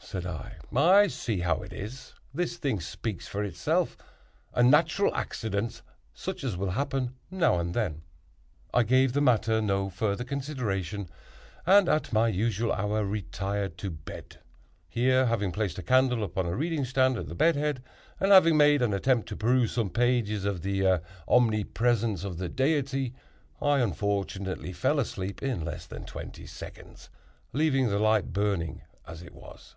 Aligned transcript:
said 0.00 0.24
I, 0.24 0.54
"I 0.74 1.08
see 1.08 1.40
how 1.40 1.60
it 1.60 1.70
is. 1.70 2.14
This 2.32 2.56
thing 2.56 2.80
speaks 2.80 3.28
for 3.28 3.44
itself. 3.44 3.94
A 4.54 4.62
natural 4.62 5.14
accident, 5.14 5.82
such 6.14 6.42
as 6.44 6.56
will 6.56 6.70
happen 6.70 7.16
now 7.30 7.58
and 7.58 7.74
then!" 7.74 8.00
I 8.72 8.84
gave 8.84 9.12
the 9.12 9.20
matter 9.20 9.60
no 9.60 9.90
further 9.90 10.24
consideration, 10.24 11.10
and 11.66 11.90
at 11.90 12.10
my 12.10 12.28
usual 12.28 12.72
hour 12.72 13.04
retired 13.04 13.76
to 13.78 13.90
bed. 13.90 14.38
Here, 14.88 15.26
having 15.26 15.52
placed 15.52 15.78
a 15.78 15.82
candle 15.82 16.24
upon 16.24 16.46
a 16.46 16.56
reading 16.56 16.86
stand 16.86 17.18
at 17.18 17.26
the 17.26 17.34
bed 17.34 17.56
head, 17.56 17.82
and 18.18 18.32
having 18.32 18.56
made 18.56 18.80
an 18.80 18.94
attempt 18.94 19.28
to 19.28 19.36
peruse 19.36 19.72
some 19.72 19.90
pages 19.90 20.46
of 20.46 20.62
the 20.62 21.02
"Omnipresence 21.26 22.24
of 22.24 22.38
the 22.38 22.48
Deity," 22.48 23.12
I 23.60 23.80
unfortunately 23.80 24.72
fell 24.72 25.00
asleep 25.00 25.42
in 25.42 25.66
less 25.66 25.84
than 25.84 26.06
twenty 26.06 26.46
seconds, 26.46 27.10
leaving 27.52 27.88
the 27.88 27.98
light 27.98 28.32
burning 28.32 28.80
as 29.06 29.20
it 29.22 29.34
was. 29.34 29.74